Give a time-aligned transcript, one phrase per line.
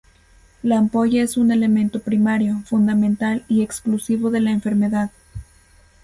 [0.63, 5.11] La ampolla es un elemento primario, fundamental y exclusivo de la enfermedad.